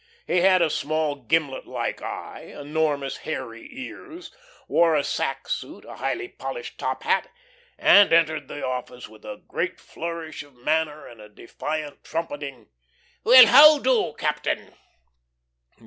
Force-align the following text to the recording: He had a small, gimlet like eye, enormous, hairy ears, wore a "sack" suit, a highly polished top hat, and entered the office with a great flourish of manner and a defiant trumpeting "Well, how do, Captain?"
He 0.25 0.37
had 0.37 0.63
a 0.63 0.71
small, 0.71 1.13
gimlet 1.15 1.67
like 1.67 2.01
eye, 2.01 2.55
enormous, 2.59 3.17
hairy 3.17 3.69
ears, 3.71 4.31
wore 4.67 4.95
a 4.95 5.03
"sack" 5.03 5.47
suit, 5.47 5.85
a 5.85 5.97
highly 5.97 6.27
polished 6.27 6.79
top 6.79 7.03
hat, 7.03 7.29
and 7.77 8.11
entered 8.11 8.47
the 8.47 8.65
office 8.65 9.07
with 9.07 9.23
a 9.25 9.43
great 9.47 9.79
flourish 9.79 10.41
of 10.41 10.55
manner 10.55 11.05
and 11.05 11.21
a 11.21 11.29
defiant 11.29 12.03
trumpeting 12.03 12.67
"Well, 13.23 13.45
how 13.45 13.77
do, 13.77 14.15
Captain?" 14.17 14.73